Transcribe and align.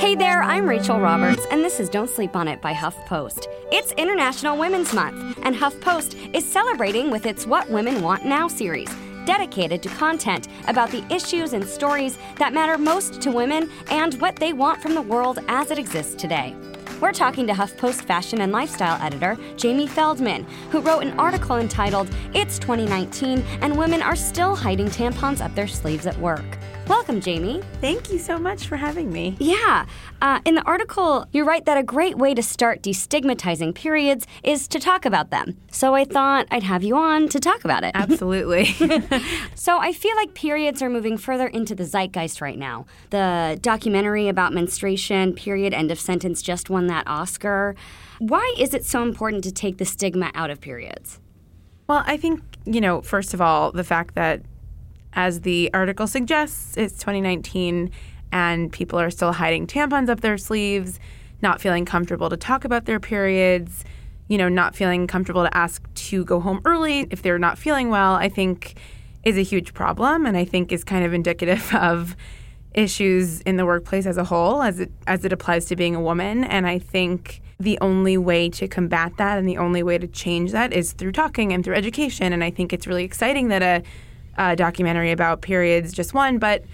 Hey 0.00 0.14
there, 0.14 0.42
I'm 0.42 0.66
Rachel 0.66 0.98
Roberts, 0.98 1.44
and 1.50 1.62
this 1.62 1.78
is 1.78 1.90
Don't 1.90 2.08
Sleep 2.08 2.34
on 2.34 2.48
It 2.48 2.62
by 2.62 2.72
HuffPost. 2.72 3.44
It's 3.70 3.92
International 3.92 4.56
Women's 4.56 4.94
Month, 4.94 5.38
and 5.42 5.54
HuffPost 5.54 6.34
is 6.34 6.42
celebrating 6.42 7.10
with 7.10 7.26
its 7.26 7.46
What 7.46 7.68
Women 7.68 8.00
Want 8.00 8.24
Now 8.24 8.48
series, 8.48 8.88
dedicated 9.26 9.82
to 9.82 9.90
content 9.90 10.48
about 10.68 10.90
the 10.90 11.04
issues 11.14 11.52
and 11.52 11.62
stories 11.62 12.16
that 12.38 12.54
matter 12.54 12.78
most 12.78 13.20
to 13.20 13.30
women 13.30 13.70
and 13.90 14.18
what 14.22 14.36
they 14.36 14.54
want 14.54 14.80
from 14.80 14.94
the 14.94 15.02
world 15.02 15.38
as 15.48 15.70
it 15.70 15.78
exists 15.78 16.14
today. 16.14 16.56
We're 16.98 17.12
talking 17.12 17.46
to 17.46 17.52
HuffPost 17.52 18.00
fashion 18.00 18.40
and 18.40 18.52
lifestyle 18.52 18.98
editor 19.02 19.36
Jamie 19.58 19.86
Feldman, 19.86 20.44
who 20.70 20.80
wrote 20.80 21.02
an 21.02 21.20
article 21.20 21.58
entitled 21.58 22.08
It's 22.32 22.58
2019 22.58 23.40
and 23.60 23.76
Women 23.76 24.00
Are 24.00 24.16
Still 24.16 24.56
Hiding 24.56 24.88
Tampons 24.88 25.44
Up 25.44 25.54
Their 25.54 25.68
Sleeves 25.68 26.06
at 26.06 26.18
Work. 26.18 26.56
Welcome, 26.90 27.20
Jamie. 27.20 27.62
Thank 27.80 28.10
you 28.10 28.18
so 28.18 28.36
much 28.36 28.66
for 28.66 28.74
having 28.74 29.12
me. 29.12 29.36
Yeah. 29.38 29.86
Uh, 30.20 30.40
in 30.44 30.56
the 30.56 30.62
article, 30.62 31.24
you 31.30 31.44
write 31.44 31.64
that 31.66 31.78
a 31.78 31.84
great 31.84 32.18
way 32.18 32.34
to 32.34 32.42
start 32.42 32.82
destigmatizing 32.82 33.76
periods 33.76 34.26
is 34.42 34.66
to 34.66 34.80
talk 34.80 35.04
about 35.04 35.30
them. 35.30 35.56
So 35.70 35.94
I 35.94 36.04
thought 36.04 36.48
I'd 36.50 36.64
have 36.64 36.82
you 36.82 36.96
on 36.96 37.28
to 37.28 37.38
talk 37.38 37.64
about 37.64 37.84
it. 37.84 37.92
Absolutely. 37.94 38.64
so 39.54 39.78
I 39.78 39.92
feel 39.92 40.16
like 40.16 40.34
periods 40.34 40.82
are 40.82 40.90
moving 40.90 41.16
further 41.16 41.46
into 41.46 41.76
the 41.76 41.84
zeitgeist 41.84 42.40
right 42.40 42.58
now. 42.58 42.86
The 43.10 43.56
documentary 43.62 44.26
about 44.26 44.52
menstruation, 44.52 45.32
period, 45.32 45.72
end 45.72 45.92
of 45.92 46.00
sentence, 46.00 46.42
just 46.42 46.70
won 46.70 46.88
that 46.88 47.06
Oscar. 47.06 47.76
Why 48.18 48.52
is 48.58 48.74
it 48.74 48.84
so 48.84 49.04
important 49.04 49.44
to 49.44 49.52
take 49.52 49.78
the 49.78 49.84
stigma 49.84 50.32
out 50.34 50.50
of 50.50 50.60
periods? 50.60 51.20
Well, 51.86 52.02
I 52.04 52.16
think, 52.16 52.42
you 52.64 52.80
know, 52.80 53.00
first 53.00 53.32
of 53.32 53.40
all, 53.40 53.70
the 53.70 53.84
fact 53.84 54.16
that 54.16 54.42
as 55.12 55.40
the 55.40 55.70
article 55.74 56.06
suggests, 56.06 56.76
it's 56.76 56.94
2019 56.94 57.90
and 58.32 58.72
people 58.72 58.98
are 58.98 59.10
still 59.10 59.32
hiding 59.32 59.66
tampons 59.66 60.08
up 60.08 60.20
their 60.20 60.38
sleeves, 60.38 61.00
not 61.42 61.60
feeling 61.60 61.84
comfortable 61.84 62.30
to 62.30 62.36
talk 62.36 62.64
about 62.64 62.84
their 62.84 63.00
periods, 63.00 63.84
you 64.28 64.38
know, 64.38 64.48
not 64.48 64.74
feeling 64.74 65.06
comfortable 65.06 65.42
to 65.42 65.56
ask 65.56 65.82
to 65.94 66.24
go 66.24 66.40
home 66.40 66.60
early 66.64 67.06
if 67.10 67.22
they're 67.22 67.38
not 67.38 67.58
feeling 67.58 67.90
well, 67.90 68.14
I 68.14 68.28
think 68.28 68.76
is 69.24 69.36
a 69.36 69.42
huge 69.42 69.74
problem 69.74 70.26
and 70.26 70.36
I 70.36 70.44
think 70.44 70.72
is 70.72 70.84
kind 70.84 71.04
of 71.04 71.12
indicative 71.12 71.74
of 71.74 72.16
issues 72.72 73.40
in 73.40 73.56
the 73.56 73.66
workplace 73.66 74.06
as 74.06 74.16
a 74.16 74.22
whole 74.22 74.62
as 74.62 74.78
it 74.78 74.92
as 75.08 75.24
it 75.24 75.32
applies 75.32 75.64
to 75.66 75.76
being 75.76 75.96
a 75.96 76.00
woman. 76.00 76.44
And 76.44 76.66
I 76.66 76.78
think 76.78 77.42
the 77.58 77.76
only 77.80 78.16
way 78.16 78.48
to 78.48 78.68
combat 78.68 79.12
that 79.18 79.38
and 79.38 79.48
the 79.48 79.58
only 79.58 79.82
way 79.82 79.98
to 79.98 80.06
change 80.06 80.52
that 80.52 80.72
is 80.72 80.92
through 80.92 81.12
talking 81.12 81.52
and 81.52 81.64
through 81.64 81.74
education. 81.74 82.32
And 82.32 82.42
I 82.42 82.50
think 82.50 82.72
it's 82.72 82.86
really 82.86 83.04
exciting 83.04 83.48
that 83.48 83.62
a 83.62 83.82
uh, 84.36 84.54
documentary 84.54 85.12
about 85.12 85.42
periods 85.42 85.92
just 85.92 86.14
won, 86.14 86.38
but 86.38 86.64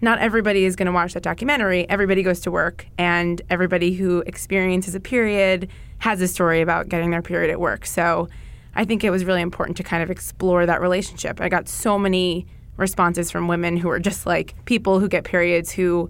not 0.00 0.18
everybody 0.18 0.64
is 0.64 0.76
going 0.76 0.86
to 0.86 0.92
watch 0.92 1.12
that 1.14 1.22
documentary. 1.22 1.88
Everybody 1.88 2.22
goes 2.22 2.40
to 2.40 2.50
work, 2.50 2.86
and 2.96 3.42
everybody 3.50 3.92
who 3.92 4.20
experiences 4.26 4.94
a 4.94 5.00
period 5.00 5.68
has 5.98 6.20
a 6.20 6.28
story 6.28 6.62
about 6.62 6.88
getting 6.88 7.10
their 7.10 7.22
period 7.22 7.50
at 7.50 7.60
work. 7.60 7.84
So 7.84 8.28
I 8.74 8.84
think 8.84 9.04
it 9.04 9.10
was 9.10 9.24
really 9.24 9.42
important 9.42 9.76
to 9.76 9.82
kind 9.82 10.02
of 10.02 10.10
explore 10.10 10.64
that 10.64 10.80
relationship. 10.80 11.40
I 11.40 11.48
got 11.48 11.68
so 11.68 11.98
many 11.98 12.46
responses 12.76 13.30
from 13.30 13.46
women 13.46 13.76
who 13.76 13.90
are 13.90 13.98
just 13.98 14.24
like 14.24 14.54
people 14.64 15.00
who 15.00 15.08
get 15.08 15.24
periods 15.24 15.70
who 15.70 16.08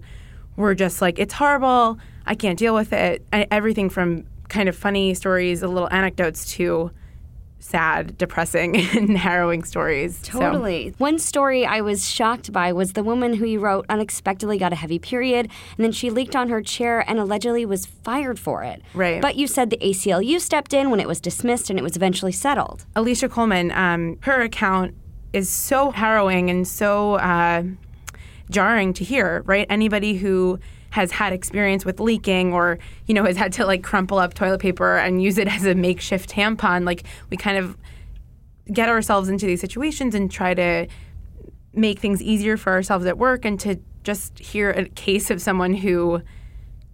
were 0.55 0.73
just 0.73 1.01
like, 1.01 1.19
it's 1.19 1.33
horrible. 1.33 1.97
I 2.25 2.35
can't 2.35 2.57
deal 2.57 2.73
with 2.73 2.93
it. 2.93 3.25
And 3.31 3.45
everything 3.51 3.89
from 3.89 4.25
kind 4.47 4.69
of 4.69 4.75
funny 4.75 5.13
stories, 5.13 5.63
a 5.63 5.67
little 5.67 5.89
anecdotes 5.91 6.53
to 6.53 6.91
sad, 7.61 8.17
depressing, 8.17 8.75
and 8.95 9.17
harrowing 9.17 9.63
stories. 9.63 10.21
Totally. 10.21 10.89
So. 10.89 10.95
One 10.97 11.19
story 11.19 11.65
I 11.65 11.81
was 11.81 12.09
shocked 12.09 12.51
by 12.51 12.73
was 12.73 12.93
the 12.93 13.03
woman 13.03 13.35
who 13.35 13.45
you 13.45 13.59
wrote 13.59 13.85
unexpectedly 13.87 14.57
got 14.57 14.73
a 14.73 14.75
heavy 14.75 14.99
period, 14.99 15.49
and 15.77 15.85
then 15.85 15.91
she 15.91 16.09
leaked 16.09 16.35
on 16.35 16.49
her 16.49 16.61
chair 16.61 17.03
and 17.07 17.19
allegedly 17.19 17.65
was 17.65 17.85
fired 17.85 18.39
for 18.39 18.63
it. 18.63 18.81
Right. 18.93 19.21
But 19.21 19.35
you 19.35 19.47
said 19.47 19.69
the 19.69 19.77
ACLU 19.77 20.41
stepped 20.41 20.73
in 20.73 20.89
when 20.89 20.99
it 20.99 21.07
was 21.07 21.21
dismissed 21.21 21.69
and 21.69 21.79
it 21.79 21.83
was 21.83 21.95
eventually 21.95 22.31
settled. 22.31 22.85
Alicia 22.95 23.29
Coleman, 23.29 23.71
um, 23.71 24.17
her 24.21 24.41
account 24.41 24.95
is 25.33 25.49
so 25.49 25.91
harrowing 25.91 26.49
and 26.49 26.67
so 26.67 27.15
uh, 27.15 27.63
jarring 28.49 28.93
to 28.93 29.03
hear, 29.03 29.43
right? 29.45 29.65
Anybody 29.69 30.15
who 30.15 30.59
has 30.91 31.11
had 31.11 31.33
experience 31.33 31.83
with 31.83 31.99
leaking 31.99 32.53
or 32.53 32.77
you 33.07 33.13
know 33.13 33.23
has 33.23 33.37
had 33.37 33.51
to 33.53 33.65
like 33.65 33.83
crumple 33.83 34.19
up 34.19 34.33
toilet 34.33 34.59
paper 34.59 34.97
and 34.97 35.21
use 35.21 35.37
it 35.37 35.47
as 35.47 35.65
a 35.65 35.75
makeshift 35.75 36.29
tampon 36.29 36.85
like 36.85 37.03
we 37.29 37.37
kind 37.37 37.57
of 37.57 37.77
get 38.71 38.87
ourselves 38.87 39.27
into 39.27 39.45
these 39.45 39.59
situations 39.59 40.13
and 40.15 40.31
try 40.31 40.53
to 40.53 40.87
make 41.73 41.99
things 41.99 42.21
easier 42.21 42.57
for 42.57 42.71
ourselves 42.71 43.05
at 43.05 43.17
work 43.17 43.45
and 43.45 43.59
to 43.59 43.79
just 44.03 44.37
hear 44.39 44.71
a 44.71 44.85
case 44.89 45.29
of 45.29 45.41
someone 45.41 45.73
who 45.73 46.21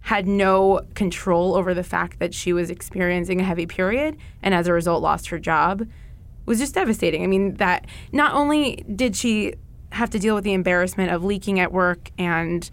had 0.00 0.26
no 0.26 0.80
control 0.94 1.54
over 1.54 1.74
the 1.74 1.82
fact 1.82 2.18
that 2.18 2.32
she 2.32 2.52
was 2.52 2.70
experiencing 2.70 3.40
a 3.40 3.44
heavy 3.44 3.66
period 3.66 4.16
and 4.42 4.54
as 4.54 4.66
a 4.66 4.72
result 4.72 5.02
lost 5.02 5.28
her 5.28 5.38
job 5.38 5.86
was 6.46 6.58
just 6.58 6.74
devastating. 6.74 7.22
I 7.22 7.26
mean, 7.26 7.54
that 7.54 7.86
not 8.10 8.34
only 8.34 8.76
did 8.96 9.14
she 9.14 9.54
have 9.92 10.10
to 10.10 10.18
deal 10.18 10.34
with 10.34 10.44
the 10.44 10.54
embarrassment 10.54 11.12
of 11.12 11.22
leaking 11.22 11.60
at 11.60 11.72
work 11.72 12.10
and 12.18 12.68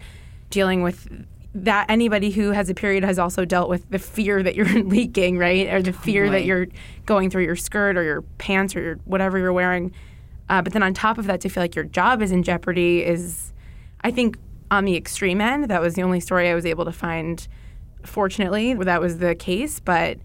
dealing 0.50 0.82
with 0.82 1.08
that 1.54 1.86
anybody 1.88 2.30
who 2.30 2.50
has 2.50 2.68
a 2.68 2.74
period 2.74 3.02
has 3.02 3.18
also 3.18 3.44
dealt 3.46 3.70
with 3.70 3.88
the 3.90 3.98
fear 3.98 4.42
that 4.42 4.54
you're 4.54 4.66
leaking, 4.82 5.38
right? 5.38 5.72
Or 5.72 5.80
the 5.80 5.92
fear 5.92 6.24
right. 6.24 6.32
that 6.32 6.44
you're 6.44 6.66
going 7.06 7.30
through 7.30 7.44
your 7.44 7.56
skirt 7.56 7.96
or 7.96 8.02
your 8.02 8.22
pants 8.38 8.76
or 8.76 8.82
your, 8.82 8.94
whatever 9.04 9.38
you're 9.38 9.52
wearing. 9.52 9.92
Uh, 10.48 10.60
but 10.62 10.72
then 10.72 10.82
on 10.82 10.92
top 10.92 11.18
of 11.18 11.26
that, 11.26 11.40
to 11.40 11.48
feel 11.48 11.62
like 11.62 11.74
your 11.74 11.84
job 11.84 12.20
is 12.22 12.30
in 12.30 12.42
jeopardy 12.42 13.02
is, 13.02 13.52
I 14.02 14.10
think, 14.10 14.38
on 14.70 14.84
the 14.84 14.96
extreme 14.96 15.40
end. 15.40 15.68
That 15.70 15.80
was 15.80 15.94
the 15.94 16.02
only 16.02 16.20
story 16.20 16.50
I 16.50 16.54
was 16.54 16.66
able 16.66 16.84
to 16.84 16.92
find, 16.92 17.46
fortunately, 18.04 18.74
where 18.74 18.84
that 18.84 19.00
was 19.00 19.18
the 19.18 19.34
case. 19.34 19.80
But 19.80 20.18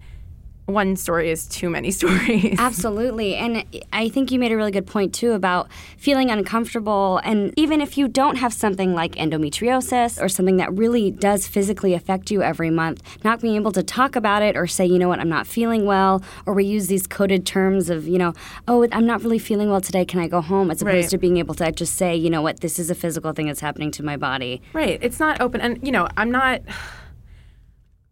one 0.72 0.96
story 0.96 1.30
is 1.30 1.46
too 1.46 1.70
many 1.70 1.90
stories. 2.00 2.56
Absolutely. 2.58 3.34
And 3.36 3.64
I 3.92 4.08
think 4.08 4.30
you 4.30 4.38
made 4.38 4.52
a 4.52 4.56
really 4.56 4.70
good 4.70 4.86
point, 4.86 5.14
too, 5.14 5.32
about 5.32 5.68
feeling 5.96 6.30
uncomfortable. 6.30 7.20
And 7.24 7.52
even 7.56 7.80
if 7.80 7.96
you 7.96 8.08
don't 8.08 8.36
have 8.36 8.52
something 8.52 8.94
like 8.94 9.12
endometriosis 9.12 10.22
or 10.22 10.28
something 10.28 10.56
that 10.56 10.72
really 10.72 11.10
does 11.10 11.46
physically 11.46 11.94
affect 11.94 12.30
you 12.30 12.42
every 12.42 12.70
month, 12.70 13.02
not 13.24 13.40
being 13.40 13.56
able 13.56 13.72
to 13.72 13.82
talk 13.82 14.16
about 14.16 14.42
it 14.42 14.56
or 14.56 14.66
say, 14.66 14.86
you 14.86 14.98
know 14.98 15.08
what, 15.08 15.20
I'm 15.20 15.28
not 15.28 15.46
feeling 15.46 15.86
well, 15.86 16.22
or 16.46 16.54
we 16.54 16.64
use 16.64 16.86
these 16.86 17.06
coded 17.06 17.46
terms 17.46 17.90
of, 17.90 18.08
you 18.08 18.18
know, 18.18 18.32
oh, 18.68 18.86
I'm 18.92 19.06
not 19.06 19.22
really 19.22 19.38
feeling 19.38 19.70
well 19.70 19.80
today, 19.80 20.04
can 20.04 20.20
I 20.20 20.28
go 20.28 20.40
home? 20.40 20.70
As 20.70 20.82
opposed 20.82 20.94
right. 20.94 21.10
to 21.10 21.18
being 21.18 21.36
able 21.36 21.54
to 21.56 21.72
just 21.72 21.94
say, 21.94 22.16
you 22.16 22.30
know 22.30 22.42
what, 22.42 22.60
this 22.60 22.78
is 22.78 22.90
a 22.90 22.94
physical 22.94 23.32
thing 23.32 23.46
that's 23.46 23.60
happening 23.60 23.90
to 23.92 24.02
my 24.02 24.16
body. 24.16 24.62
Right. 24.72 24.98
It's 25.02 25.20
not 25.20 25.40
open. 25.40 25.60
And, 25.60 25.84
you 25.84 25.92
know, 25.92 26.08
I'm 26.16 26.30
not. 26.30 26.60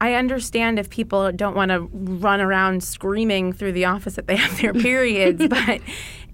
I 0.01 0.15
understand 0.15 0.79
if 0.79 0.89
people 0.89 1.31
don't 1.33 1.55
want 1.55 1.71
to 1.71 1.89
run 1.93 2.41
around 2.41 2.83
screaming 2.83 3.53
through 3.53 3.73
the 3.73 3.85
office 3.85 4.15
that 4.15 4.27
they 4.27 4.37
have 4.37 4.61
their 4.61 4.73
periods, 4.89 5.47
but 5.47 5.81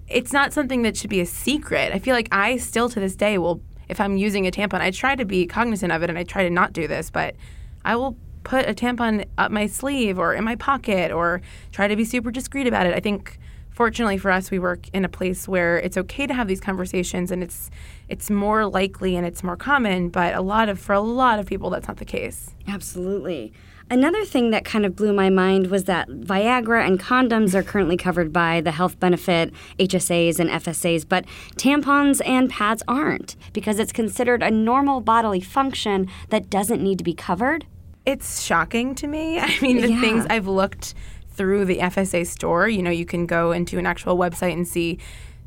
it's 0.07 0.31
not 0.31 0.53
something 0.53 0.83
that 0.83 0.95
should 0.95 1.09
be 1.09 1.19
a 1.19 1.25
secret. 1.25 1.91
I 1.93 1.99
feel 1.99 2.15
like 2.15 2.29
I 2.31 2.57
still 2.57 2.87
to 2.89 2.99
this 2.99 3.15
day 3.15 3.37
will, 3.37 3.61
if 3.89 3.99
I'm 3.99 4.15
using 4.15 4.47
a 4.47 4.51
tampon, 4.51 4.79
I 4.79 4.91
try 4.91 5.15
to 5.15 5.25
be 5.25 5.45
cognizant 5.45 5.91
of 5.91 6.01
it 6.01 6.09
and 6.09 6.17
I 6.17 6.23
try 6.23 6.43
to 6.43 6.49
not 6.49 6.71
do 6.71 6.87
this, 6.87 7.09
but 7.09 7.35
I 7.83 7.97
will 7.97 8.15
put 8.43 8.69
a 8.69 8.73
tampon 8.73 9.25
up 9.37 9.51
my 9.51 9.67
sleeve 9.67 10.17
or 10.17 10.33
in 10.33 10.45
my 10.45 10.55
pocket 10.55 11.11
or 11.11 11.41
try 11.73 11.89
to 11.89 11.95
be 11.97 12.05
super 12.05 12.31
discreet 12.31 12.67
about 12.67 12.85
it. 12.85 12.93
I 12.93 13.01
think 13.01 13.37
fortunately 13.77 14.17
for 14.17 14.31
us 14.31 14.49
we 14.49 14.57
work 14.57 14.89
in 14.91 15.05
a 15.05 15.09
place 15.09 15.47
where 15.47 15.77
it's 15.77 15.97
okay 15.97 16.25
to 16.25 16.33
have 16.33 16.47
these 16.47 16.59
conversations 16.59 17.29
and 17.29 17.43
it's 17.43 17.69
it's 18.09 18.31
more 18.31 18.65
likely 18.65 19.15
and 19.15 19.23
it's 19.23 19.43
more 19.43 19.55
common, 19.55 20.09
but 20.09 20.33
a 20.33 20.41
lot 20.41 20.67
of 20.67 20.79
for 20.79 20.93
a 20.93 20.99
lot 20.99 21.37
of 21.37 21.45
people 21.45 21.69
that's 21.69 21.87
not 21.87 21.97
the 21.97 22.05
case. 22.05 22.55
Absolutely. 22.67 23.53
Another 23.91 24.25
thing 24.25 24.49
that 24.49 24.65
kind 24.65 24.83
of 24.83 24.95
blew 24.95 25.13
my 25.13 25.29
mind 25.29 25.67
was 25.67 25.83
that 25.83 26.09
Viagra 26.09 26.87
and 26.87 26.99
condoms 26.99 27.53
are 27.53 27.61
currently 27.61 27.97
covered 27.97 28.33
by 28.33 28.61
the 28.61 28.71
health 28.71 28.99
benefit 28.99 29.53
HSAs 29.77 30.39
and 30.39 30.49
FSAs, 30.49 31.07
but 31.07 31.25
tampons 31.55 32.19
and 32.25 32.49
pads 32.49 32.81
aren't 32.87 33.35
because 33.53 33.77
it's 33.77 33.93
considered 33.93 34.41
a 34.41 34.49
normal 34.49 35.01
bodily 35.01 35.39
function 35.39 36.09
that 36.29 36.49
doesn't 36.49 36.81
need 36.81 36.97
to 36.97 37.03
be 37.03 37.13
covered. 37.13 37.67
It's 38.07 38.41
shocking 38.41 38.95
to 38.95 39.07
me. 39.07 39.37
I 39.39 39.55
mean, 39.61 39.81
the 39.81 39.91
yeah. 39.91 40.01
things 40.01 40.25
I've 40.29 40.47
looked 40.47 40.95
through 41.37 41.65
the 41.65 41.77
FSA 41.77 42.25
store, 42.27 42.67
you 42.67 42.81
know, 42.81 42.89
you 42.89 43.05
can 43.05 43.25
go 43.25 43.51
into 43.51 43.77
an 43.77 43.85
actual 43.85 44.17
website 44.17 44.53
and 44.53 44.67
see 44.67 44.97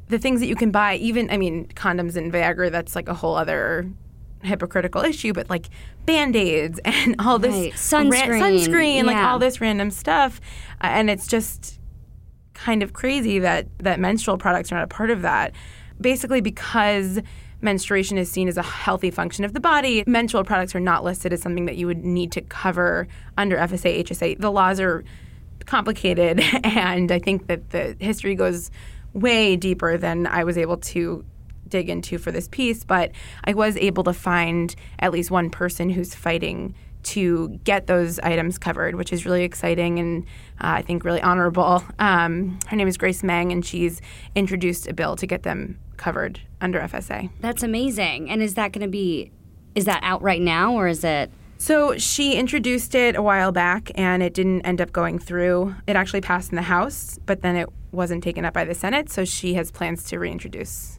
the 0.09 0.19
things 0.19 0.41
that 0.41 0.47
you 0.47 0.57
can 0.57 0.71
buy, 0.71 0.97
even, 0.97 1.31
I 1.31 1.37
mean, 1.37 1.67
condoms 1.75 2.17
and 2.17 2.33
Viagra, 2.33 2.71
that's 2.71 2.95
like 2.95 3.09
a 3.09 3.15
whole 3.15 3.37
other 3.37 3.91
hypocritical 4.43 5.03
issue, 5.03 5.33
but 5.33 5.51
like 5.51 5.67
band 6.07 6.37
aids 6.37 6.81
and 6.85 7.17
all 7.19 7.39
this 7.39 7.53
right. 7.53 7.73
sunscreen, 7.73 8.29
ra- 8.29 8.41
sunscreen 8.41 8.97
yeah. 8.97 9.03
like 9.03 9.17
all 9.17 9.39
this 9.39 9.61
random 9.61 9.91
stuff. 9.91 10.41
Uh, 10.83 10.89
and 10.89 11.11
it's 11.11 11.27
just 11.27 11.79
kind 12.55 12.83
of 12.83 12.93
crazy 12.93 13.39
that, 13.39 13.67
that 13.79 14.01
menstrual 14.01 14.39
products 14.39 14.71
are 14.73 14.77
not 14.77 14.85
a 14.85 14.89
part 14.89 15.11
of 15.11 15.23
that. 15.23 15.53
Basically, 16.01 16.41
because 16.41 17.21
menstruation 17.63 18.17
is 18.17 18.31
seen 18.31 18.49
as 18.49 18.57
a 18.57 18.63
healthy 18.63 19.11
function 19.11 19.45
of 19.45 19.53
the 19.53 19.61
body, 19.61 20.03
menstrual 20.07 20.45
products 20.45 20.75
are 20.75 20.81
not 20.81 21.05
listed 21.05 21.33
as 21.33 21.43
something 21.43 21.67
that 21.67 21.77
you 21.77 21.87
would 21.87 22.05
need 22.05 22.33
to 22.33 22.41
cover 22.41 23.07
under 23.37 23.57
FSA, 23.57 24.03
HSA. 24.03 24.41
The 24.41 24.51
laws 24.51 24.81
are 24.81 25.05
complicated, 25.67 26.41
and 26.65 27.11
I 27.11 27.19
think 27.19 27.47
that 27.47 27.71
the 27.71 27.97
history 27.99 28.35
goes 28.35 28.71
way 29.12 29.57
deeper 29.57 29.97
than 29.97 30.27
I 30.27 30.45
was 30.45 30.57
able 30.57 30.77
to 30.77 31.25
dig 31.69 31.89
into 31.89 32.19
for 32.19 32.33
this 32.33 32.49
piece, 32.49 32.85
but 32.85 33.12
I 33.45 33.55
was 33.55 33.77
able 33.77 34.05
to 34.05 34.12
find 34.12 34.75
at 34.99 35.12
least 35.12 35.31
one 35.31 35.51
person 35.51 35.89
who's 35.89 36.15
fighting 36.15 36.75
to 37.03 37.49
get 37.65 37.87
those 37.87 38.19
items 38.19 38.59
covered, 38.59 38.95
which 38.95 39.12
is 39.12 39.25
really 39.25 39.43
exciting 39.43 39.99
and 39.99 40.25
uh, 40.61 40.77
I 40.77 40.83
think 40.83 41.05
really 41.05 41.23
honorable. 41.23 41.83
Um, 41.99 42.59
her 42.67 42.77
name 42.77 42.89
is 42.89 42.99
Grace 42.99 43.23
Meng, 43.23 43.53
and 43.53 43.65
she's 43.65 44.03
introduced 44.35 44.87
a 44.87 44.93
bill 44.93 45.17
to 45.17 45.27
get 45.27 45.43
them 45.43 45.79
covered 45.97 46.41
under 46.61 46.81
FSA. 46.81 47.31
That's 47.41 47.62
amazing. 47.62 48.29
And 48.31 48.43
is 48.43 48.55
that 48.55 48.73
going 48.73 48.85
to 48.85 48.91
be, 48.91 49.31
is 49.75 49.87
that 49.87 50.01
out 50.03 50.21
right 50.23 50.43
now 50.43 50.75
or 50.75 50.89
is 50.89 51.05
it? 51.05 51.31
So 51.61 51.99
she 51.99 52.37
introduced 52.37 52.95
it 52.95 53.17
a 53.17 53.23
while 53.23 53.53
back 53.53 53.91
and 53.95 54.23
it 54.23 54.33
didn't 54.33 54.62
end 54.62 54.81
up 54.81 54.93
going 54.93 55.19
through. 55.19 55.75
It 55.87 55.95
actually 55.95 56.23
passed 56.23 56.51
in 56.51 56.57
the 56.57 56.62
House, 56.62 57.19
but 57.27 57.43
then 57.43 57.55
it 57.55 57.69
wasn't 57.93 58.25
taken 58.25 58.47
up 58.47 58.55
by 58.55 58.65
the 58.65 58.75
Senate. 58.75 59.11
So 59.11 59.27
she 59.27 59.53
has 59.55 59.71
plans 59.71 60.05
to 60.05 60.19
reintroduce 60.19 60.99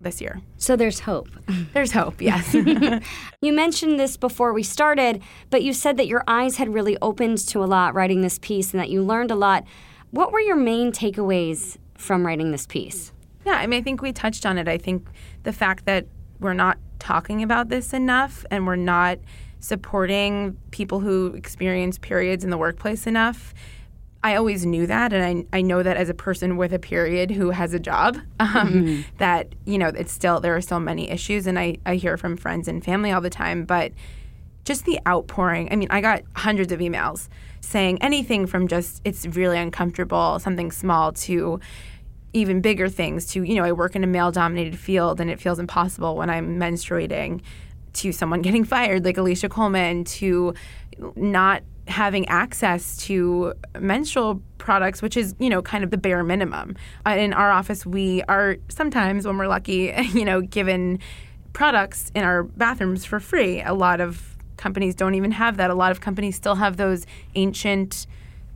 this 0.00 0.20
year. 0.20 0.40
So 0.56 0.76
there's 0.76 1.00
hope. 1.00 1.28
There's 1.74 1.90
hope, 1.90 2.22
yes. 2.22 2.54
you 3.40 3.52
mentioned 3.52 3.98
this 3.98 4.16
before 4.16 4.52
we 4.52 4.62
started, 4.62 5.20
but 5.50 5.64
you 5.64 5.72
said 5.72 5.96
that 5.96 6.06
your 6.06 6.22
eyes 6.28 6.58
had 6.58 6.72
really 6.72 6.96
opened 7.02 7.38
to 7.48 7.62
a 7.62 7.66
lot 7.66 7.94
writing 7.94 8.20
this 8.20 8.38
piece 8.38 8.72
and 8.72 8.80
that 8.80 8.88
you 8.88 9.02
learned 9.02 9.32
a 9.32 9.36
lot. 9.36 9.64
What 10.10 10.32
were 10.32 10.40
your 10.40 10.56
main 10.56 10.92
takeaways 10.92 11.76
from 11.96 12.24
writing 12.24 12.52
this 12.52 12.66
piece? 12.66 13.12
Yeah, 13.44 13.54
I 13.54 13.66
mean, 13.66 13.80
I 13.80 13.82
think 13.82 14.00
we 14.00 14.12
touched 14.12 14.46
on 14.46 14.58
it. 14.58 14.68
I 14.68 14.78
think 14.78 15.08
the 15.42 15.52
fact 15.52 15.86
that 15.86 16.06
we're 16.38 16.52
not 16.52 16.78
talking 17.00 17.42
about 17.42 17.68
this 17.68 17.92
enough 17.92 18.44
and 18.50 18.64
we're 18.66 18.76
not 18.76 19.18
supporting 19.62 20.56
people 20.70 21.00
who 21.00 21.28
experience 21.34 21.96
periods 21.98 22.44
in 22.44 22.50
the 22.50 22.58
workplace 22.58 23.06
enough 23.06 23.54
I 24.24 24.36
always 24.36 24.64
knew 24.64 24.86
that, 24.86 25.12
and 25.12 25.46
I, 25.52 25.58
I 25.58 25.62
know 25.62 25.82
that 25.82 25.96
as 25.96 26.08
a 26.08 26.14
person 26.14 26.56
with 26.56 26.72
a 26.72 26.78
period 26.78 27.30
who 27.32 27.50
has 27.50 27.74
a 27.74 27.80
job, 27.80 28.18
um, 28.40 28.48
mm-hmm. 28.48 29.00
that 29.18 29.54
you 29.64 29.78
know 29.78 29.88
it's 29.88 30.12
still 30.12 30.40
there 30.40 30.54
are 30.56 30.60
still 30.60 30.80
many 30.80 31.10
issues, 31.10 31.46
and 31.46 31.58
I, 31.58 31.78
I 31.84 31.96
hear 31.96 32.16
from 32.16 32.36
friends 32.36 32.68
and 32.68 32.84
family 32.84 33.10
all 33.10 33.20
the 33.20 33.30
time. 33.30 33.64
But 33.64 33.92
just 34.64 34.84
the 34.84 35.00
outpouring. 35.08 35.68
I 35.72 35.76
mean, 35.76 35.88
I 35.90 36.00
got 36.00 36.22
hundreds 36.36 36.70
of 36.70 36.78
emails 36.78 37.28
saying 37.60 37.98
anything 38.00 38.46
from 38.46 38.68
just 38.68 39.00
it's 39.04 39.26
really 39.26 39.58
uncomfortable, 39.58 40.38
something 40.38 40.70
small, 40.70 41.12
to 41.12 41.58
even 42.32 42.60
bigger 42.60 42.88
things. 42.88 43.26
To 43.32 43.42
you 43.42 43.56
know, 43.56 43.64
I 43.64 43.72
work 43.72 43.96
in 43.96 44.04
a 44.04 44.06
male-dominated 44.06 44.78
field, 44.78 45.20
and 45.20 45.30
it 45.30 45.40
feels 45.40 45.58
impossible 45.58 46.14
when 46.14 46.30
I'm 46.30 46.60
menstruating. 46.60 47.40
To 47.94 48.12
someone 48.12 48.42
getting 48.48 48.64
fired, 48.64 49.04
like 49.04 49.16
Alicia 49.18 49.48
Coleman, 49.48 50.04
to 50.04 50.54
not 51.16 51.62
having 51.88 52.28
access 52.28 52.96
to 52.96 53.54
menstrual 53.78 54.40
products, 54.58 55.02
which 55.02 55.16
is, 55.16 55.34
you 55.38 55.50
know, 55.50 55.60
kind 55.62 55.82
of 55.82 55.90
the 55.90 55.98
bare 55.98 56.22
minimum. 56.22 56.76
Uh, 57.04 57.10
in 57.10 57.32
our 57.32 57.50
office, 57.50 57.84
we 57.84 58.22
are 58.28 58.56
sometimes, 58.68 59.26
when 59.26 59.36
we're 59.36 59.48
lucky, 59.48 59.92
you 60.14 60.24
know, 60.24 60.40
given 60.40 60.98
products 61.52 62.10
in 62.14 62.24
our 62.24 62.44
bathrooms 62.44 63.04
for 63.04 63.20
free. 63.20 63.60
A 63.62 63.74
lot 63.74 64.00
of 64.00 64.36
companies 64.56 64.94
don't 64.94 65.14
even 65.14 65.32
have 65.32 65.56
that. 65.56 65.70
A 65.70 65.74
lot 65.74 65.90
of 65.90 66.00
companies 66.00 66.36
still 66.36 66.54
have 66.54 66.76
those 66.76 67.04
ancient 67.34 68.06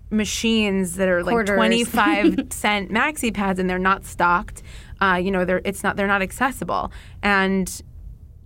machines 0.09 0.95
that 0.95 1.09
are 1.09 1.25
like 1.25 1.47
25 1.47 2.47
cent 2.53 2.93
maxi 2.93 3.35
pads 3.35 3.59
and 3.59 3.69
they're 3.69 3.79
not 3.79 4.05
stocked. 4.05 4.63
Uh, 5.01 5.21
you 5.23 5.31
know, 5.31 5.45
they're 5.45 5.61
it's 5.65 5.83
not 5.83 5.97
they're 5.97 6.07
not 6.07 6.23
accessible. 6.23 6.93
And 7.23 7.83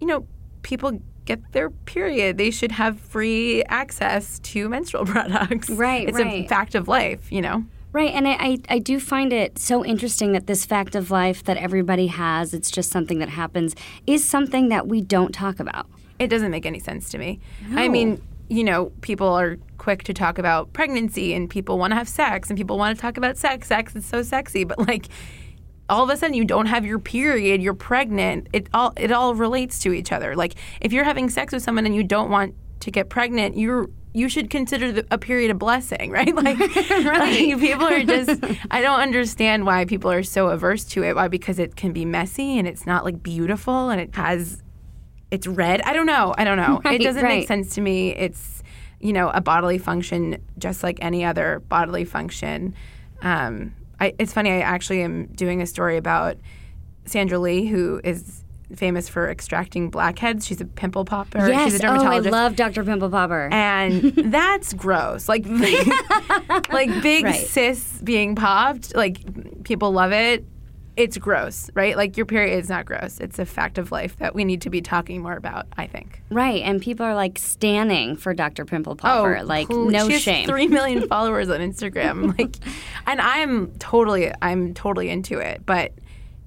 you 0.01 0.07
know, 0.07 0.27
people 0.63 1.01
get 1.25 1.53
their 1.53 1.71
period. 1.71 2.39
They 2.39 2.51
should 2.51 2.73
have 2.73 2.99
free 2.99 3.63
access 3.65 4.39
to 4.41 4.69
menstrual 4.69 5.05
products. 5.07 5.71
Right, 5.71 6.09
it's 6.09 6.19
right. 6.19 6.45
a 6.45 6.49
fact 6.49 6.75
of 6.75 6.89
life, 6.89 7.31
you 7.31 7.41
know. 7.41 7.65
Right, 7.93 8.13
and 8.13 8.29
I, 8.29 8.33
I, 8.33 8.59
I, 8.69 8.79
do 8.79 9.01
find 9.01 9.33
it 9.33 9.59
so 9.59 9.85
interesting 9.85 10.33
that 10.33 10.47
this 10.47 10.65
fact 10.65 10.95
of 10.95 11.11
life 11.11 11.43
that 11.45 11.57
everybody 11.57 12.07
has, 12.07 12.55
it's 12.55 12.71
just 12.71 12.91
something 12.91 13.19
that 13.19 13.31
happens, 13.31 13.75
is 14.07 14.25
something 14.25 14.69
that 14.69 14.87
we 14.87 15.01
don't 15.01 15.33
talk 15.33 15.59
about. 15.59 15.87
It 16.21 16.29
doesn't 16.29 16.53
make 16.53 16.67
any 16.67 16.79
sense 16.79 17.11
to 17.11 17.19
me. 17.19 17.41
No. 17.69 17.83
I 17.83 17.89
mean, 17.89 18.23
you 18.49 18.63
know, 18.63 18.93
people 19.01 19.29
are 19.29 19.57
quick 19.79 20.05
to 20.05 20.15
talk 20.15 20.39
about 20.39 20.73
pregnancy 20.73 21.35
and 21.35 21.51
people 21.51 21.79
want 21.79 21.93
to 21.93 21.97
have 21.97 22.09
sex 22.09 22.49
and 22.49 22.57
people 22.57 22.79
want 22.79 22.97
to 22.97 23.01
talk 23.01 23.17
about 23.17 23.37
sex. 23.37 23.67
Sex 23.67 23.97
is 23.97 24.07
so 24.07 24.23
sexy, 24.23 24.63
but 24.63 24.79
like 24.87 25.07
all 25.91 26.05
of 26.05 26.11
a 26.11 26.17
sudden 26.17 26.35
you 26.35 26.45
don't 26.45 26.67
have 26.67 26.87
your 26.87 26.99
period, 26.99 27.61
you're 27.61 27.75
pregnant. 27.75 28.47
It 28.53 28.69
all 28.73 28.93
it 28.97 29.13
all 29.13 29.35
relates 29.35 29.79
to 29.81 29.93
each 29.93 30.13
other. 30.13 30.35
Like 30.37 30.55
if 30.81 30.93
you're 30.93 31.05
having 31.05 31.29
sex 31.29 31.53
with 31.53 31.63
someone 31.63 31.85
and 31.85 31.95
you 31.95 32.05
don't 32.05 32.31
want 32.31 32.55
to 32.81 32.91
get 32.91 33.09
pregnant, 33.09 33.59
you're 33.59 33.91
you 34.13 34.29
should 34.29 34.51
consider 34.51 34.91
the, 34.91 35.07
a 35.11 35.19
period 35.19 35.51
a 35.51 35.55
blessing, 35.55 36.11
right? 36.19 36.35
Like, 36.35 36.59
right. 36.91 37.51
like 37.51 37.61
people 37.61 37.87
are 37.87 38.05
just 38.05 38.43
I 38.71 38.81
don't 38.81 39.01
understand 39.01 39.67
why 39.67 39.85
people 39.85 40.11
are 40.11 40.23
so 40.23 40.49
averse 40.49 40.85
to 40.87 41.03
it. 41.03 41.17
Why? 41.17 41.29
Because 41.29 41.59
it 41.59 41.77
can 41.77 41.93
be 41.93 42.05
messy 42.05 42.59
and 42.59 42.67
it's 42.67 42.87
not 42.87 43.05
like 43.05 43.23
beautiful 43.23 43.91
and 43.91 44.01
it 44.01 44.15
has 44.15 44.63
it's 45.31 45.47
red. 45.47 45.81
I 45.83 45.93
don't 45.93 46.07
know. 46.07 46.35
I 46.39 46.45
don't 46.45 46.57
know. 46.57 46.81
Right, 46.85 47.01
it 47.01 47.05
doesn't 47.05 47.23
right. 47.23 47.41
make 47.41 47.49
sense 47.49 47.75
to 47.75 47.81
me. 47.81 48.15
It's 48.15 48.63
you 49.01 49.13
know 49.13 49.31
a 49.31 49.41
bodily 49.41 49.79
function 49.79 50.39
just 50.59 50.83
like 50.83 50.99
any 51.01 51.25
other 51.25 51.61
bodily 51.69 52.05
function. 52.05 52.75
Um, 53.23 53.75
I, 54.01 54.15
it's 54.19 54.33
funny. 54.33 54.51
I 54.51 54.61
actually 54.61 55.03
am 55.03 55.27
doing 55.27 55.61
a 55.63 55.67
story 55.67 55.97
about 55.97 56.37
Sandra 57.05 57.39
Lee, 57.39 57.67
who 57.67 58.01
is 58.03 58.45
famous 58.75 59.09
for 59.09 59.29
extracting 59.29 59.91
blackheads. 59.91 60.47
She's 60.47 60.61
a 60.61 60.65
pimple 60.65 61.05
popper. 61.05 61.49
Yes. 61.49 61.65
She's 61.73 61.75
a 61.81 61.83
dermatologist. 61.83 62.33
Oh, 62.33 62.39
I 62.39 62.43
love 62.43 62.57
Dr. 62.57 62.85
Pimple 62.85 63.11
Popper. 63.11 63.49
And 63.51 64.03
that's 64.33 64.73
gross. 64.75 65.29
Like, 65.29 65.45
like 66.71 67.03
big 67.03 67.25
Right. 67.25 67.47
cysts 67.47 68.01
being 68.01 68.37
popped. 68.37 68.95
Like 68.95 69.65
people 69.65 69.91
love 69.93 70.13
it. 70.13 70.45
It's 70.97 71.17
gross, 71.17 71.71
right? 71.75 71.97
Like 71.97 72.17
your 72.17 72.27
period 72.27 72.59
is 72.59 72.69
not 72.69 72.85
gross. 72.85 73.19
It's 73.21 73.39
a 73.39 73.47
fact 73.47 73.79
of 73.79 73.91
life 73.93 74.17
that 74.19 74.35
we 74.35 74.45
need 74.45 74.61
to 74.63 74.71
be 74.71 74.81
talking 74.83 75.23
more 75.23 75.37
about. 75.37 75.67
I 75.79 75.87
think. 75.87 76.23
right, 76.31 76.63
and 76.63 76.83
people 76.83 77.07
are 77.07 77.15
like 77.15 77.39
standing 77.39 78.17
for 78.17 78.35
Dr. 78.35 78.65
Pimple 78.65 78.97
Popper. 78.97 79.39
Oh, 79.39 79.45
like, 79.45 79.69
pl- 79.69 79.91
no 79.91 80.07
she 80.09 80.15
has 80.15 80.23
shame. 80.23 80.47
Three 80.49 80.67
million 80.67 81.07
followers 81.09 81.49
on 81.49 81.61
Instagram. 81.61 82.35
Like, 82.39 82.57
and 83.07 83.21
I'm 83.21 83.73
totally, 83.79 84.33
I'm 84.43 84.75
totally 84.75 85.09
into 85.11 85.39
it. 85.39 85.65
But 85.65 85.93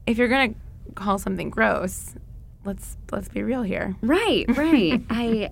if 0.06 0.18
you're 0.18 0.28
gonna 0.28 0.54
call 0.96 1.18
something 1.18 1.50
gross, 1.50 2.14
let's 2.66 2.98
let's 3.12 3.30
be 3.30 3.44
real 3.44 3.64
here. 3.64 3.96
Right, 4.02 4.46
right. 4.50 5.02
I 5.10 5.50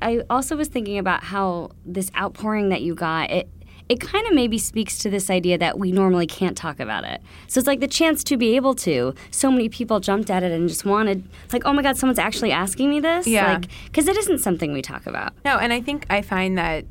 I 0.00 0.22
also 0.30 0.56
was 0.56 0.68
thinking 0.68 0.98
about 0.98 1.24
how 1.24 1.70
this 1.84 2.10
outpouring 2.16 2.68
that 2.70 2.82
you 2.82 2.94
got, 2.94 3.30
it 3.30 3.48
it 3.88 4.00
kind 4.00 4.26
of 4.26 4.34
maybe 4.34 4.58
speaks 4.58 4.98
to 4.98 5.10
this 5.10 5.30
idea 5.30 5.56
that 5.58 5.78
we 5.78 5.92
normally 5.92 6.26
can't 6.26 6.56
talk 6.56 6.80
about 6.80 7.04
it. 7.04 7.22
So 7.46 7.58
it's 7.58 7.66
like 7.66 7.80
the 7.80 7.88
chance 7.88 8.24
to 8.24 8.36
be 8.36 8.56
able 8.56 8.74
to. 8.76 9.14
So 9.30 9.50
many 9.50 9.68
people 9.68 10.00
jumped 10.00 10.30
at 10.30 10.42
it 10.42 10.52
and 10.52 10.68
just 10.68 10.84
wanted, 10.84 11.22
like, 11.52 11.62
oh 11.64 11.72
my 11.72 11.82
God, 11.82 11.96
someone's 11.96 12.18
actually 12.18 12.52
asking 12.52 12.90
me 12.90 13.00
this? 13.00 13.26
Yeah. 13.26 13.54
Like, 13.54 13.68
because 13.84 14.08
it 14.08 14.16
isn't 14.16 14.38
something 14.38 14.72
we 14.72 14.82
talk 14.82 15.06
about. 15.06 15.34
No, 15.44 15.58
and 15.58 15.72
I 15.72 15.80
think 15.80 16.06
I 16.10 16.22
find 16.22 16.58
that 16.58 16.84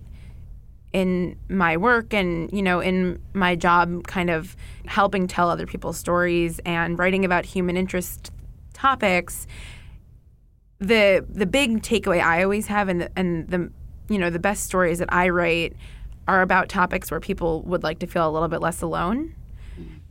in 0.94 1.38
my 1.50 1.76
work 1.76 2.14
and 2.14 2.50
you 2.54 2.64
know 2.64 2.80
in 2.80 3.22
my 3.34 3.54
job 3.54 4.08
kind 4.08 4.30
of 4.30 4.56
helping 4.86 5.28
tell 5.28 5.50
other 5.50 5.68
people's 5.68 5.98
stories 5.98 6.60
and 6.60 6.98
writing 6.98 7.26
about 7.26 7.44
human 7.44 7.76
interest 7.76 8.32
topics 8.72 9.46
the 10.80 11.26
the 11.28 11.46
big 11.46 11.82
takeaway 11.82 12.22
I 12.22 12.44
always 12.44 12.68
have 12.68 12.88
and 12.88 13.02
the, 13.02 13.12
and 13.18 13.46
the 13.50 13.70
you 14.08 14.18
know 14.18 14.30
the 14.30 14.40
best 14.40 14.64
stories 14.64 15.00
that 15.00 15.12
I 15.12 15.28
write 15.28 15.76
are 16.28 16.42
about 16.42 16.70
topics 16.70 17.12
where 17.12 17.20
people 17.20 17.62
would 17.64 17.84
like 17.84 18.00
to 18.00 18.08
feel 18.08 18.28
a 18.28 18.32
little 18.32 18.48
bit 18.48 18.62
less 18.62 18.82
alone 18.82 19.36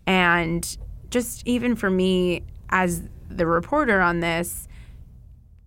and 0.07 0.77
just 1.11 1.47
even 1.47 1.77
for 1.77 1.91
me 1.91 2.43
as 2.71 3.03
the 3.29 3.47
reporter 3.47 4.01
on 4.01 4.21
this 4.21 4.69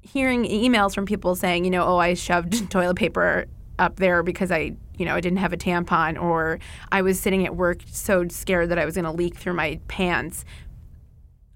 hearing 0.02 0.46
emails 0.46 0.96
from 0.96 1.06
people 1.06 1.36
saying, 1.36 1.66
you 1.66 1.72
know, 1.72 1.86
oh, 1.86 1.98
I 1.98 2.14
shoved 2.14 2.70
toilet 2.72 2.96
paper 2.96 3.46
up 3.80 3.98
there 3.98 4.24
because 4.24 4.52
I, 4.52 4.74
you 4.98 5.06
know, 5.06 5.16
I 5.16 5.22
didn't 5.22 5.38
have 5.38 5.54
a 5.54 5.58
tampon, 5.58 6.20
or 6.20 6.60
I 6.92 7.02
was 7.02 7.20
sitting 7.20 7.46
at 7.46 7.56
work 7.56 7.82
so 7.88 8.28
scared 8.28 8.70
that 8.70 8.80
I 8.80 8.86
was 8.86 8.96
going 8.96 9.06
to 9.06 9.12
leak 9.12 9.36
through 9.36 9.54
my 9.54 9.80
pants. 9.88 10.46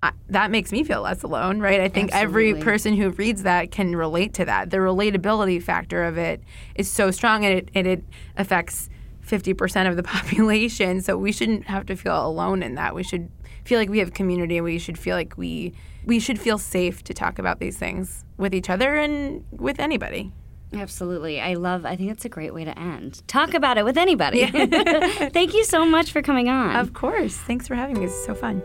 I, 0.03 0.11
that 0.29 0.49
makes 0.49 0.71
me 0.71 0.83
feel 0.83 1.01
less 1.01 1.21
alone, 1.21 1.59
right? 1.59 1.79
I 1.79 1.87
think 1.87 2.11
every 2.11 2.55
person 2.55 2.95
who 2.95 3.11
reads 3.11 3.43
that 3.43 3.71
can 3.71 3.95
relate 3.95 4.33
to 4.35 4.45
that. 4.45 4.71
The 4.71 4.77
relatability 4.77 5.61
factor 5.61 6.03
of 6.03 6.17
it 6.17 6.41
is 6.75 6.89
so 6.89 7.11
strong, 7.11 7.45
and 7.45 7.53
it 7.53 7.69
and 7.75 7.85
it 7.85 8.03
affects 8.35 8.89
fifty 9.21 9.53
percent 9.53 9.89
of 9.89 9.97
the 9.97 10.03
population. 10.17 11.01
So 11.01 11.17
we 11.17 11.31
shouldn't 11.31 11.65
have 11.65 11.85
to 11.87 11.95
feel 11.95 12.25
alone 12.25 12.63
in 12.63 12.75
that. 12.75 12.95
We 12.95 13.03
should 13.03 13.29
feel 13.63 13.79
like 13.79 13.89
we 13.89 13.99
have 13.99 14.13
community, 14.13 14.57
and 14.57 14.63
we 14.63 14.79
should 14.79 14.97
feel 14.97 15.15
like 15.15 15.37
we 15.37 15.73
we 16.03 16.19
should 16.19 16.39
feel 16.39 16.57
safe 16.57 17.03
to 17.03 17.13
talk 17.13 17.37
about 17.37 17.59
these 17.59 17.77
things 17.77 18.25
with 18.37 18.55
each 18.55 18.69
other 18.69 18.95
and 18.95 19.45
with 19.51 19.79
anybody. 19.79 20.31
Absolutely. 20.73 21.41
I 21.41 21.55
love, 21.55 21.85
I 21.85 21.95
think 21.95 22.09
that's 22.09 22.23
a 22.25 22.29
great 22.29 22.53
way 22.53 22.63
to 22.63 22.79
end. 22.79 23.21
Talk 23.27 23.53
about 23.53 23.77
it 23.77 23.83
with 23.83 23.97
anybody. 23.97 24.45
Thank 24.47 25.53
you 25.53 25.65
so 25.65 25.85
much 25.85 26.11
for 26.11 26.21
coming 26.21 26.47
on. 26.47 26.77
Of 26.77 26.93
course. 26.93 27.35
Thanks 27.35 27.67
for 27.67 27.75
having 27.75 27.99
me. 27.99 28.05
It's 28.05 28.25
so 28.25 28.33
fun. 28.33 28.63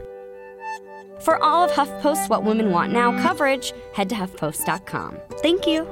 For 1.21 1.43
all 1.43 1.65
of 1.65 1.71
HuffPost's 1.71 2.29
What 2.29 2.45
Women 2.45 2.71
Want 2.71 2.93
Now 2.93 3.13
coverage, 3.23 3.73
head 3.95 4.09
to 4.11 4.15
HuffPost.com. 4.15 5.19
Thank 5.43 5.67
you. 5.67 5.87